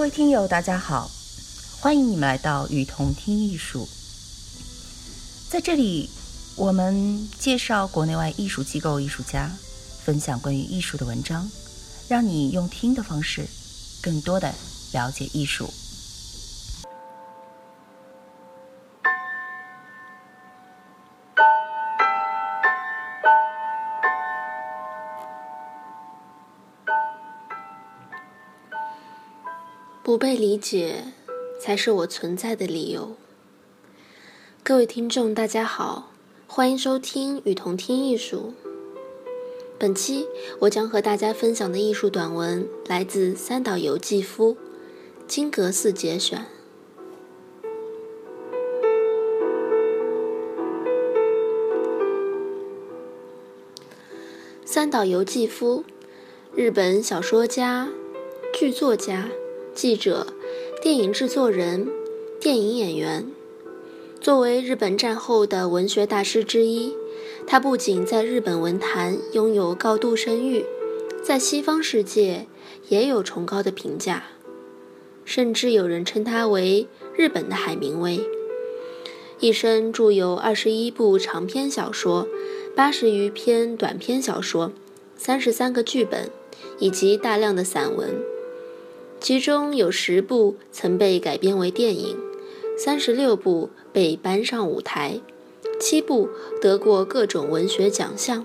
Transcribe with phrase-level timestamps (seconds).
[0.00, 1.10] 各位听友，大家好，
[1.78, 3.86] 欢迎你们来到雨桐听艺术。
[5.50, 6.08] 在这里，
[6.56, 9.54] 我们介绍国内外艺术机构、艺术家，
[10.02, 11.46] 分享关于艺术的文章，
[12.08, 13.46] 让你用听的方式，
[14.00, 14.54] 更多的
[14.92, 15.70] 了解艺术。
[30.10, 31.04] 不被理解，
[31.60, 33.14] 才是我存在的理由。
[34.64, 36.10] 各位听众，大家好，
[36.48, 38.52] 欢迎收听雨桐听艺术。
[39.78, 40.26] 本期
[40.62, 44.54] 我将和大家分享的艺术短文来自三岛由纪夫
[45.28, 46.40] 《金阁寺节选》。
[54.64, 55.84] 三岛由纪夫，
[56.56, 57.88] 日本小说家、
[58.52, 59.28] 剧作家。
[59.80, 60.26] 记者、
[60.82, 61.88] 电影制作人、
[62.38, 63.32] 电影演员，
[64.20, 66.92] 作为日本战后的文学大师之一，
[67.46, 70.66] 他不仅在日本文坛拥有高度声誉，
[71.24, 72.46] 在西方世界
[72.90, 74.24] 也有崇高的评价，
[75.24, 78.20] 甚至有人称他为日本的海明威。
[79.38, 82.28] 一生著有二十一部长篇小说、
[82.76, 84.72] 八十余篇短篇小说、
[85.16, 86.28] 三十三个剧本，
[86.78, 88.22] 以及大量的散文。
[89.20, 92.16] 其中有十部曾被改编为电影，
[92.76, 95.20] 三十六部被搬上舞台，
[95.78, 98.44] 七部得过各种文学奖项。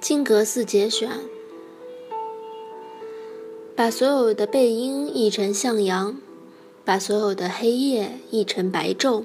[0.00, 1.10] 金阁寺节选》
[3.76, 6.16] 把所有的背音译成向阳。
[6.84, 9.24] 把所有的黑夜译成白昼，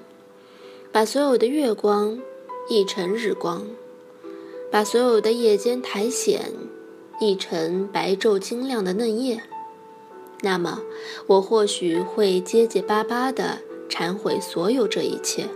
[0.91, 2.17] 把所有的月光
[2.69, 3.67] 译成日光，
[4.71, 6.39] 把所有的夜间苔藓
[7.19, 9.43] 译成白昼晶亮的嫩叶，
[10.41, 10.81] 那么
[11.27, 13.59] 我或许会结结巴巴地
[13.89, 15.49] 忏悔所有这一切。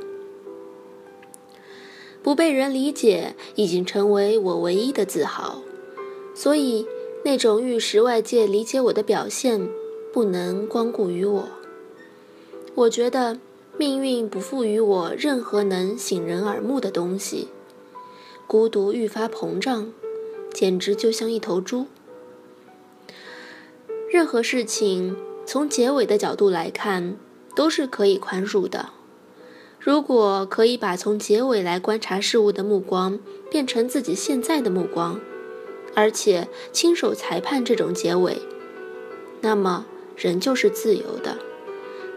[2.22, 5.62] 不被人理解已经成为我唯一的自豪，
[6.35, 6.85] 所以
[7.24, 9.70] 那种欲使外界理解我的表现
[10.12, 11.47] 不能光顾于我。
[12.75, 13.38] 我觉得
[13.78, 17.50] 命运不赋予我任何能醒人耳目的东西，
[18.47, 19.94] 孤独愈发膨胀，
[20.51, 21.85] 简直就像一头猪。
[24.09, 27.16] 任何事情从结尾的角度来看
[27.56, 28.90] 都是可以宽恕的。
[29.79, 33.19] 如果可以把从结尾来观察事物的目光
[33.51, 35.19] 变成自己现在的目光，
[35.94, 38.41] 而且亲手裁判这种结尾，
[39.41, 39.85] 那么
[40.16, 41.38] 人就是自由的。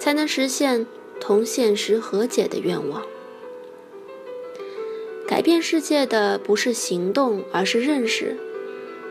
[0.06, 0.86] 才能实现
[1.18, 3.02] 同现实和解的愿望。
[5.26, 8.36] 改变世界的不是行动，而是认识。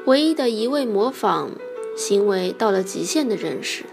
[0.05, 1.51] 唯一的一味模仿
[1.97, 3.83] 行为，到了极限的认识。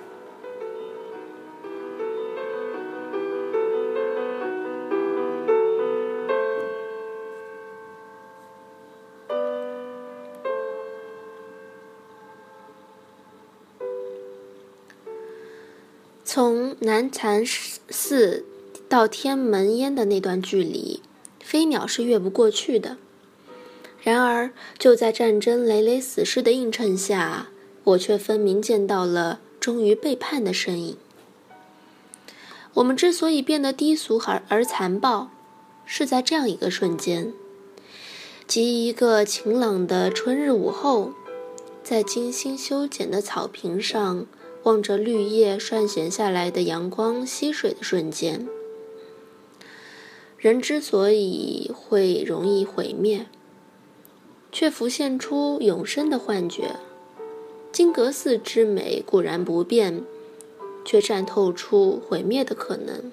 [16.35, 18.47] 从南禅寺
[18.89, 21.03] 到天门烟的那段距离，
[21.41, 22.97] 飞鸟是越不过去的。
[24.01, 27.49] 然而，就在战争累累死尸的映衬下，
[27.85, 30.97] 我却分明见到了忠于背叛的身影。
[32.73, 35.31] 我们之所以变得低俗而而残暴，
[35.85, 37.35] 是在这样一个瞬间，
[38.47, 41.13] 即一个晴朗的春日午后，
[41.85, 44.25] 在精心修剪的草坪上。
[44.65, 48.49] 望着绿叶率先下来的阳光溪水的瞬间，
[50.39, 53.27] 人之所以会容易毁灭，
[54.53, 56.77] 却浮现出永生的幻觉。
[57.73, 60.05] 金阁寺之美固然不变，
[60.85, 63.11] 却绽透出毁灭的可能。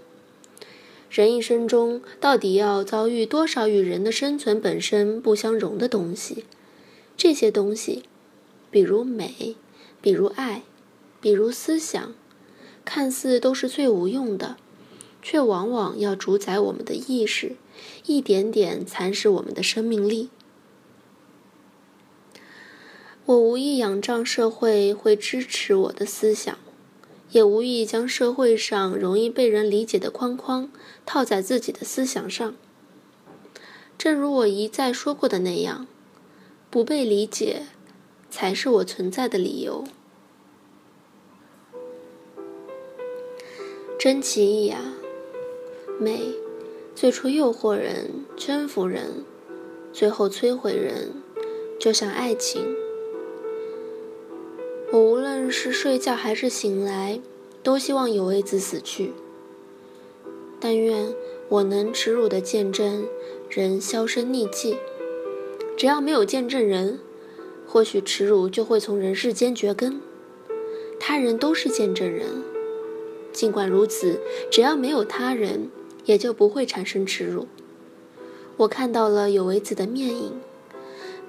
[1.09, 6.45] 人一生中到底要遭遇多少与人的生存本身不相容的东西？
[7.17, 8.03] 这些东西，
[8.69, 9.55] 比如美，
[9.99, 10.61] 比如爱。
[11.21, 12.13] 比如思想，
[12.85, 14.57] 看似都是最无用的，
[15.21, 17.55] 却往往要主宰我们的意识，
[18.05, 20.29] 一点点蚕食我们的生命力。
[23.25, 26.57] 我无意仰仗社会会支持我的思想，
[27.31, 30.71] 也无意将社会上容易被人理解的框框
[31.05, 32.55] 套在自己的思想上。
[33.99, 35.85] 正如我一再说过的那样，
[36.71, 37.67] 不被理解，
[38.31, 39.83] 才是我存在的理由。
[43.99, 44.95] 真奇异啊！
[45.99, 46.33] 美
[46.95, 49.25] 最初诱惑人、征服人，
[49.91, 51.11] 最后摧毁人，
[51.77, 52.77] 就像爱情。
[54.93, 57.19] 我无论是睡觉还是醒来，
[57.61, 59.11] 都希望有位子死去。
[60.61, 61.13] 但愿
[61.49, 63.05] 我能耻辱的见证
[63.49, 64.77] 人销声匿迹。
[65.75, 67.01] 只要没有见证人，
[67.67, 69.99] 或许耻辱就会从人世间绝根。
[70.97, 72.43] 他人都是见证人，
[73.31, 74.19] 尽管如此，
[74.51, 75.69] 只要没有他人，
[76.05, 77.47] 也就不会产生耻辱。
[78.57, 80.33] 我看到了有为子的面影，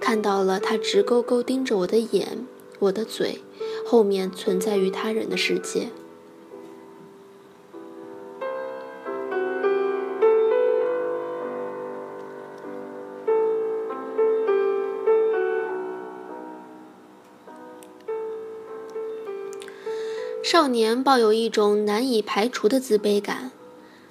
[0.01, 2.47] 看到了他直勾勾盯着我的眼，
[2.81, 3.41] 我的嘴。
[3.87, 5.89] 后面存在于他人的世界。
[20.53, 23.53] 少年抱有一种难以排除的自卑感，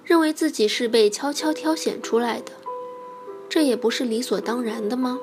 [0.05, 2.53] 认为自己是被悄悄挑选出来的，
[3.49, 5.19] 这也不是理所当然的吗？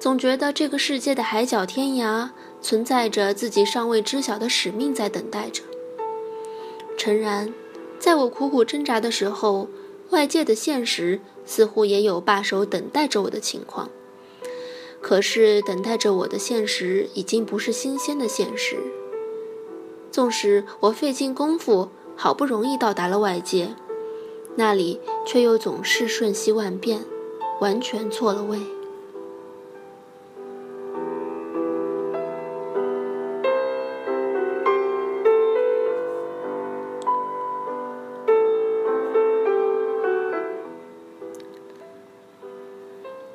[0.00, 2.30] 总觉得这个世界的海角天涯。
[2.60, 5.62] 存在着自己尚未知晓的使命在等待着。
[6.96, 7.54] 诚然，
[8.00, 9.68] 在我苦苦挣扎的时候，
[10.10, 13.88] 外界的现实似乎也有罢手等待着我的情况。
[15.00, 18.78] 可是，等待着我的现实已经不是新鲜的现实。
[20.10, 23.74] 纵使我费尽功夫，好不容易到达了外界，
[24.56, 27.00] 那里却又总是瞬息万变，
[27.60, 28.58] 完全错了位。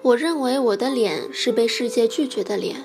[0.01, 2.83] 我认为我的脸是被世界拒绝的脸，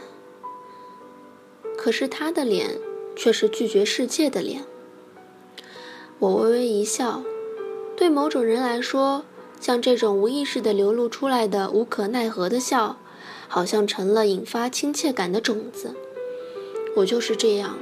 [1.76, 2.78] 可是他的脸
[3.18, 4.64] 却是拒绝世界的脸。
[6.20, 7.22] 我微微一笑，
[7.96, 9.24] 对某种人来说，
[9.60, 12.98] 像这种无意识的流露出来的无可奈何的笑，
[13.48, 15.94] 好像成了引发亲切感的种子。
[16.96, 17.76] 我就是这样，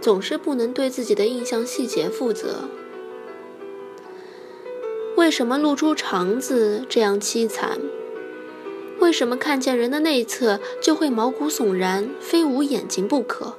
[0.00, 2.68] 总是不能对自己的印象细节负责。
[5.16, 7.80] 为什么露出肠子这样凄惨？
[9.00, 13.56] 为什么看见人的内侧就会毛骨悚然，非捂眼睛不可？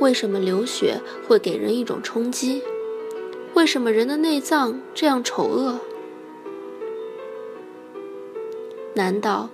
[0.00, 2.62] 为什么流血会给人一种冲击？
[3.54, 5.78] 为什么人的内脏这样丑恶？
[8.94, 9.50] 难道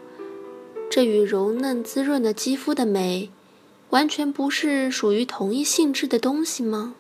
[0.89, 3.31] 这与柔嫩滋润的肌肤的美，
[3.91, 6.95] 完全不是属于同一性质的东西吗？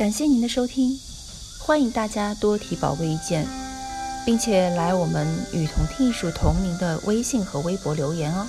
[0.00, 0.98] 感谢您的收听，
[1.58, 3.46] 欢迎大家多提宝贵意见，
[4.24, 8.46] 并且来我们与同听艺术同名的微信和微博留言哦。